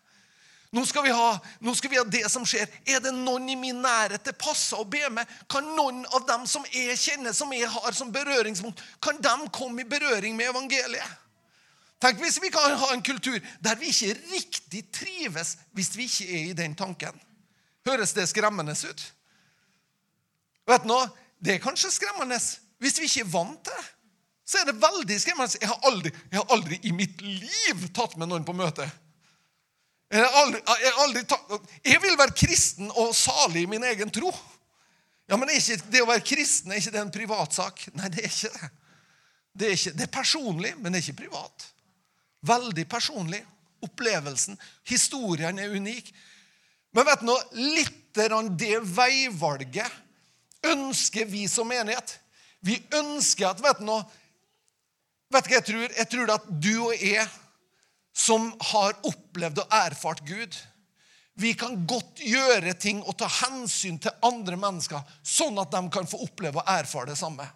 Nå 0.71 0.85
skal, 0.87 1.09
ha, 1.11 1.31
nå 1.67 1.73
skal 1.75 1.91
vi 1.91 1.99
ha 1.99 2.05
det 2.07 2.23
som 2.31 2.45
skjer. 2.47 2.69
Er 2.87 3.01
det 3.03 3.11
noen 3.15 3.49
i 3.51 3.57
min 3.59 3.81
nærhet 3.83 4.23
det 4.27 4.37
passer 4.39 4.79
å 4.79 4.87
be 4.87 5.03
med? 5.11 5.31
Kan 5.51 5.67
noen 5.75 6.05
av 6.15 6.23
dem 6.29 6.45
som 6.47 6.67
jeg 6.71 6.95
kjenner, 6.99 7.35
som 7.35 7.51
jeg 7.55 7.67
har 7.71 7.97
som 7.97 8.13
berøringspunkt, 8.15 8.83
kan 9.03 9.19
de 9.19 9.51
komme 9.55 9.83
i 9.83 9.89
berøring 9.91 10.39
med 10.39 10.53
evangeliet? 10.53 11.17
Tenk 12.01 12.23
hvis 12.23 12.39
vi 12.41 12.53
kan 12.55 12.79
ha 12.81 12.93
en 12.95 13.03
kultur 13.05 13.37
der 13.61 13.77
vi 13.77 13.91
ikke 13.91 14.15
riktig 14.31 14.87
trives 14.95 15.59
hvis 15.77 15.91
vi 15.99 16.07
ikke 16.09 16.29
er 16.31 16.45
i 16.53 16.57
den 16.57 16.79
tanken. 16.79 17.19
Høres 17.85 18.15
det 18.17 18.29
skremmende 18.31 18.73
ut? 18.73 19.03
Vet 20.71 20.87
du 20.87 20.93
noe? 20.95 21.11
Det 21.43 21.57
er 21.57 21.65
kanskje 21.65 21.91
skremmende 21.93 22.39
hvis 22.81 23.01
vi 23.03 23.11
ikke 23.11 23.27
er 23.27 23.33
vant 23.35 23.65
til 23.67 23.75
det 23.75 23.89
så 24.51 24.59
er 24.59 24.67
det 24.67 24.81
veldig 24.83 25.17
skremmende. 25.23 25.61
Jeg 25.63 25.71
har 25.71 25.87
aldri, 25.87 26.11
jeg 26.33 26.41
har 26.41 26.55
aldri 26.57 26.81
i 26.83 26.91
mitt 26.95 27.21
liv 27.23 27.85
tatt 27.95 28.17
med 28.19 28.33
noen 28.33 28.47
på 28.47 28.55
møte. 28.57 28.87
Jeg, 30.11 30.27
aldri, 30.27 30.59
jeg, 30.83 30.95
aldri 31.05 31.23
tatt, 31.31 31.53
jeg, 31.87 32.01
vil 32.03 32.17
være 32.19 32.35
kristen 32.35 32.91
og 32.99 33.13
salig 33.15 33.63
i 33.63 33.71
min 33.71 33.87
egen 33.93 34.11
tro. 34.11 34.33
Ja, 35.31 35.39
Men 35.39 35.53
ikke, 35.55 35.79
det 35.93 36.03
å 36.03 36.09
være 36.11 36.27
kristen 36.27 36.75
er 36.75 36.83
ikke 36.83 36.97
det 36.97 37.03
en 37.05 37.15
privatsak? 37.15 37.85
Nei, 37.95 38.11
det 38.11 38.25
er 38.25 38.33
ikke 38.33 38.51
det. 38.57 38.71
Det 39.61 39.69
er, 39.69 39.77
ikke, 39.77 39.95
det 39.99 40.07
er 40.07 40.13
personlig, 40.19 40.75
men 40.79 40.91
det 40.91 40.99
er 40.99 41.07
ikke 41.07 41.23
privat. 41.23 41.69
Veldig 42.51 42.87
personlig. 42.91 43.41
Opplevelsen. 43.87 44.59
Historien 44.91 45.63
er 45.63 45.77
unik. 45.79 46.11
Men 46.97 47.07
vet 47.07 47.23
du 47.23 47.31
nå, 47.31 47.39
Litt 47.79 48.19
av 48.27 48.51
det 48.59 48.81
veivalget 48.83 50.67
ønsker 50.67 51.29
vi 51.31 51.45
som 51.47 51.71
menighet. 51.71 52.17
Vi 52.67 52.81
ønsker 52.99 53.53
at 53.53 53.63
vet 53.63 53.79
du 53.79 53.87
noe, 53.87 54.03
Vet 55.31 55.47
du 55.47 55.53
hva 55.53 55.59
jeg 55.61 55.67
tror? 55.69 55.95
Jeg 55.95 56.11
tror 56.11 56.35
at 56.35 56.51
du 56.51 56.75
og 56.89 56.95
jeg 56.99 57.27
som 58.17 58.51
har 58.73 58.97
opplevd 59.07 59.63
og 59.63 59.75
erfart 59.79 60.25
Gud, 60.27 60.57
vi 61.41 61.55
kan 61.57 61.79
godt 61.89 62.21
gjøre 62.21 62.75
ting 62.77 63.01
og 63.07 63.15
ta 63.21 63.29
hensyn 63.31 64.01
til 64.03 64.13
andre 64.27 64.59
mennesker, 64.61 65.01
sånn 65.23 65.57
at 65.63 65.71
de 65.73 65.81
kan 65.95 66.09
få 66.11 66.21
oppleve 66.27 66.61
og 66.61 66.69
erfare 66.75 67.13
det 67.13 67.21
samme. 67.21 67.47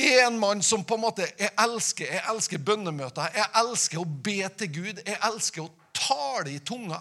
En 0.00 0.36
mann 0.40 0.62
som 0.64 0.84
på 0.86 0.96
en 0.96 1.02
måte 1.02 1.26
Jeg 1.38 1.50
elsker, 1.60 2.06
jeg 2.08 2.22
elsker 2.30 2.62
bønnemøter. 2.64 3.34
Jeg 3.36 3.48
elsker 3.60 4.00
å 4.00 4.06
be 4.06 4.38
til 4.56 4.70
Gud. 4.72 5.02
Jeg 5.04 5.18
elsker 5.26 5.66
å 5.66 5.72
tale 5.92 6.54
i 6.54 6.60
tunga. 6.64 7.00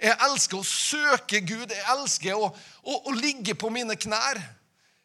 Jeg 0.00 0.16
elsker 0.26 0.58
å 0.58 0.66
søke 0.66 1.42
Gud. 1.46 1.70
Jeg 1.70 1.84
elsker 1.94 2.34
å, 2.34 2.48
å, 2.82 2.96
å 3.06 3.14
ligge 3.14 3.54
på 3.54 3.70
mine 3.70 3.94
knær. 3.94 4.40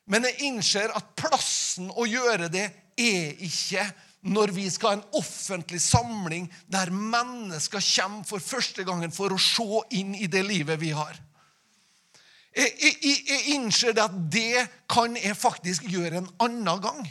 Men 0.08 0.28
jeg 0.28 0.48
innser 0.48 0.94
at 0.96 1.16
plassen 1.20 1.90
å 1.92 2.08
gjøre 2.08 2.48
det 2.52 2.68
er 2.98 3.40
ikke 3.44 3.84
når 4.28 4.52
vi 4.56 4.66
skal 4.72 4.90
ha 4.90 4.98
en 4.98 5.20
offentlig 5.20 5.80
samling 5.84 6.48
der 6.72 6.92
mennesker 6.92 7.84
kommer 7.84 8.28
for 8.28 8.44
første 8.44 8.84
gangen 8.88 9.14
for 9.14 9.36
å 9.36 9.40
se 9.42 9.84
inn 10.00 10.16
i 10.16 10.28
det 10.32 10.44
livet 10.48 10.80
vi 10.82 10.92
har. 10.96 11.20
Jeg, 12.58 12.74
jeg, 12.82 13.18
jeg 13.28 13.54
innser 13.54 13.94
det 13.94 14.04
at 14.08 14.16
det 14.34 14.66
kan 14.90 15.16
jeg 15.20 15.38
faktisk 15.38 15.86
gjøre 15.92 16.24
en 16.24 16.32
annen 16.42 16.82
gang. 16.82 17.04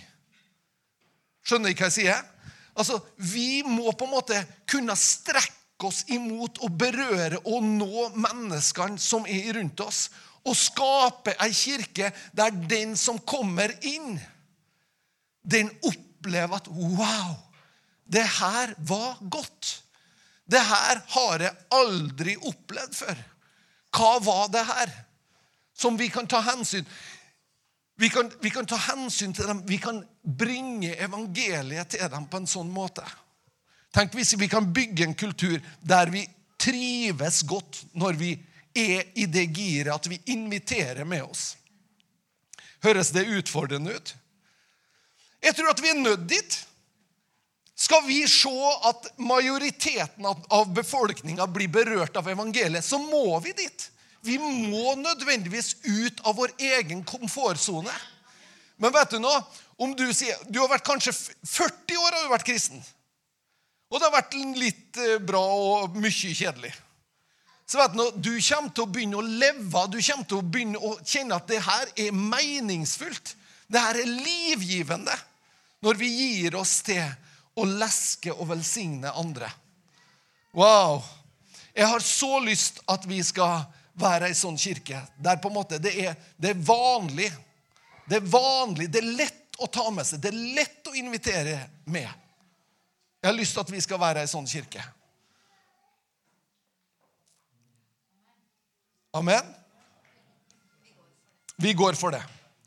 Skjønner 1.47 1.71
du 1.71 1.79
hva 1.79 1.87
jeg 1.87 1.99
sier? 2.01 2.25
Altså, 2.77 2.99
Vi 3.17 3.63
må 3.65 3.93
på 3.93 4.09
en 4.09 4.17
måte 4.17 4.41
kunne 4.69 4.97
strekke 4.99 5.87
oss 5.87 6.03
imot 6.13 6.59
og 6.65 6.75
berøre 6.81 7.39
og 7.45 7.65
nå 7.65 8.09
menneskene 8.17 8.99
som 9.01 9.29
er 9.29 9.53
rundt 9.57 9.81
oss. 9.85 10.09
Og 10.47 10.57
skape 10.57 11.35
ei 11.43 11.53
kirke 11.55 12.13
der 12.37 12.55
den 12.71 12.95
som 12.99 13.19
kommer 13.19 13.73
inn, 13.83 14.17
den 15.43 15.71
opplever 15.83 16.61
at 16.61 16.71
Wow! 16.71 17.35
Det 18.07 18.23
her 18.23 18.75
var 18.87 19.19
godt. 19.31 19.83
Det 20.47 20.63
her 20.63 21.01
har 21.11 21.43
jeg 21.43 21.57
aldri 21.75 22.37
opplevd 22.39 22.95
før. 22.95 23.23
Hva 23.97 24.13
var 24.23 24.49
det 24.55 24.63
her? 24.69 24.93
Som 25.75 25.99
vi 25.99 26.07
kan 26.09 26.29
ta 26.31 26.39
hensyn 26.41 26.87
vi 27.97 28.11
kan, 28.13 28.31
vi 28.41 28.51
kan, 28.53 28.67
ta 28.69 28.77
hensyn 28.77 29.33
til 29.33 29.47
dem. 29.49 29.63
Vi 29.65 29.79
kan 29.81 30.03
bringe 30.21 30.93
evangeliet 31.01 31.95
til 31.95 32.11
dem 32.13 32.27
på 32.29 32.43
en 32.43 32.49
sånn 32.51 32.69
måte. 32.69 33.05
Tenk 33.97 34.13
hvis 34.13 34.35
vi 34.37 34.51
kan 34.53 34.69
bygge 34.69 35.07
en 35.07 35.17
kultur 35.17 35.57
der 35.81 36.13
vi 36.13 36.27
trives 36.61 37.41
godt 37.49 37.81
når 37.97 38.19
vi 38.21 38.35
er 38.77 39.11
i 39.19 39.27
det 39.27 39.47
giret 39.57 39.95
at 39.95 40.07
vi 40.11 40.21
inviterer 40.33 41.05
med 41.09 41.25
oss. 41.27 41.57
Høres 42.85 43.11
det 43.15 43.27
utfordrende 43.39 43.97
ut? 43.97 44.15
Jeg 45.43 45.57
tror 45.57 45.73
at 45.73 45.83
vi 45.83 45.93
er 45.93 46.01
nødt 46.01 46.29
dit. 46.29 46.57
Skal 47.77 48.07
vi 48.07 48.23
se 48.31 48.53
at 48.89 49.11
majoriteten 49.21 50.25
av 50.27 50.73
befolkninga 50.75 51.47
blir 51.53 51.69
berørt 51.69 52.17
av 52.17 52.29
evangeliet, 52.33 52.85
så 52.85 52.99
må 52.99 53.39
vi 53.45 53.53
dit. 53.57 53.91
Vi 54.25 54.39
må 54.41 54.95
nødvendigvis 54.99 55.75
ut 55.85 56.23
av 56.25 56.39
vår 56.39 56.55
egen 56.59 57.05
komfortsone. 57.05 57.93
Men 58.81 58.93
vet 58.93 59.13
du 59.13 59.21
noe? 59.21 59.43
Om 59.77 59.93
du 59.97 60.07
sier, 60.17 60.41
du 60.49 60.59
har 60.63 60.71
vært 60.73 60.87
kanskje 60.89 61.13
40 61.13 62.01
år 62.01 62.17
har 62.17 62.25
du 62.25 62.33
vært 62.33 62.49
kristen. 62.49 62.81
Og 63.93 64.01
det 64.01 64.09
har 64.09 64.17
vært 64.17 64.37
litt 64.59 64.99
eh, 64.99 65.19
bra 65.23 65.43
og 65.45 65.99
mye 66.01 66.11
kjedelig. 66.35 66.73
Så 67.67 67.79
vet 67.79 67.93
Du 67.93 68.11
du 68.17 68.41
kommer 68.41 68.71
til 68.71 68.85
å 68.85 68.91
begynne 68.91 69.19
å 69.19 69.27
leve, 69.27 69.87
du 69.91 69.99
kommer 69.99 70.25
til 70.25 70.39
å 70.39 70.43
begynne 70.43 70.79
å 70.79 70.97
kjenne 71.03 71.37
at 71.37 71.49
det 71.51 71.61
her 71.67 71.91
er 71.97 72.13
meningsfullt. 72.13 73.35
Det 73.67 73.83
her 73.83 73.99
er 73.99 74.07
livgivende 74.07 75.15
når 75.83 75.99
vi 75.99 76.09
gir 76.09 76.55
oss 76.57 76.79
til 76.87 77.03
å 77.59 77.65
leske 77.67 78.33
og 78.33 78.49
velsigne 78.53 79.11
andre. 79.19 79.51
Wow! 80.55 81.03
Jeg 81.77 81.89
har 81.91 82.01
så 82.01 82.39
lyst 82.41 82.79
at 82.89 83.05
vi 83.05 83.19
skal 83.27 83.67
være 84.01 84.31
ei 84.31 84.37
sånn 84.37 84.57
kirke 84.61 85.01
der 85.21 85.41
på 85.41 85.51
en 85.51 85.57
måte 85.59 85.81
det 85.83 85.93
er, 86.07 86.15
det 86.41 86.55
er 86.55 86.63
vanlig. 86.63 87.29
Det 88.07 88.21
er 88.21 88.31
vanlig, 88.31 88.87
det 88.93 89.03
er 89.03 89.17
lett 89.19 89.59
å 89.59 89.67
ta 89.73 89.89
med 89.91 90.07
seg, 90.07 90.21
det 90.23 90.31
er 90.31 90.55
lett 90.57 90.89
å 90.89 90.95
invitere 90.95 91.59
med. 91.91 92.07
Jeg 92.07 93.29
har 93.29 93.37
lyst 93.37 93.57
til 93.57 93.65
at 93.65 93.73
vi 93.73 93.81
skal 93.83 94.01
være 94.01 94.23
ei 94.23 94.31
sånn 94.31 94.47
kirke. 94.47 94.85
Amen? 99.17 99.53
Vi 101.57 101.73
går 101.73 101.97
for 101.97 102.13
det. 102.15 102.23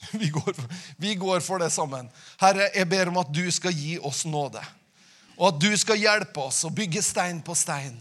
Vi 0.16 0.30
går, 0.32 0.56
vi 0.98 1.16
går, 1.20 1.42
for 1.44 1.60
det 1.60 1.68
sammen. 1.76 2.08
Herre, 2.40 2.70
jeg 2.72 2.88
ber 2.88 3.10
om 3.12 3.18
at 3.20 3.34
du 3.36 3.44
skal 3.52 3.76
gi 3.76 3.98
oss 4.00 4.22
nåde. 4.26 4.62
Og 5.36 5.50
at 5.50 5.58
du 5.60 5.68
skal 5.78 6.00
hjelpe 6.00 6.40
oss 6.40 6.62
å 6.64 6.72
bygge 6.72 7.04
stein 7.04 7.42
på 7.44 7.52
stein 7.52 7.98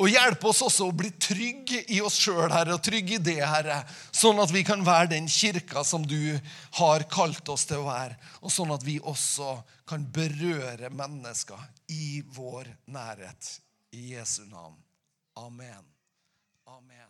og 0.00 0.08
hjelpe 0.08 0.48
oss 0.48 0.62
også 0.64 0.86
å 0.88 0.94
bli 0.96 1.10
trygge 1.20 1.82
i 1.92 2.00
oss 2.04 2.16
sjøl, 2.16 2.48
Herre, 2.52 2.76
og 2.78 2.84
trygge 2.84 3.18
i 3.18 3.22
det, 3.22 3.38
Herre. 3.44 3.82
Sånn 4.14 4.40
at 4.40 4.52
vi 4.54 4.64
kan 4.64 4.84
være 4.86 5.12
den 5.12 5.28
kirka 5.30 5.84
som 5.84 6.06
du 6.08 6.38
har 6.78 7.04
kalt 7.12 7.48
oss 7.52 7.66
til 7.68 7.82
å 7.82 7.90
være. 7.90 8.16
Og 8.40 8.54
sånn 8.54 8.72
at 8.72 8.86
vi 8.86 8.96
også 8.98 9.58
kan 9.88 10.06
berøre 10.14 10.90
mennesker 10.92 11.60
i 11.92 12.22
vår 12.34 12.72
nærhet. 12.88 13.56
I 13.92 14.14
Jesu 14.16 14.46
navn. 14.48 14.78
Amen. 15.36 15.84
Amen. 16.66 17.01